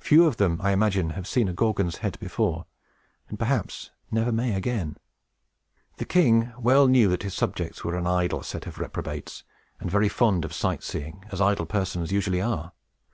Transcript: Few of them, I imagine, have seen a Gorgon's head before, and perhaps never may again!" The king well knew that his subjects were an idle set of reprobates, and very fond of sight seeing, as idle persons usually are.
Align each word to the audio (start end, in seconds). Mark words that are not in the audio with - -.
Few 0.00 0.26
of 0.26 0.36
them, 0.38 0.58
I 0.60 0.72
imagine, 0.72 1.10
have 1.10 1.28
seen 1.28 1.48
a 1.48 1.52
Gorgon's 1.52 1.98
head 1.98 2.18
before, 2.18 2.66
and 3.28 3.38
perhaps 3.38 3.92
never 4.10 4.32
may 4.32 4.52
again!" 4.56 4.96
The 5.98 6.04
king 6.04 6.52
well 6.58 6.88
knew 6.88 7.06
that 7.06 7.22
his 7.22 7.34
subjects 7.34 7.84
were 7.84 7.94
an 7.94 8.04
idle 8.08 8.42
set 8.42 8.66
of 8.66 8.80
reprobates, 8.80 9.44
and 9.78 9.88
very 9.88 10.08
fond 10.08 10.44
of 10.44 10.52
sight 10.52 10.82
seeing, 10.82 11.24
as 11.30 11.40
idle 11.40 11.66
persons 11.66 12.10
usually 12.10 12.40
are. 12.40 12.72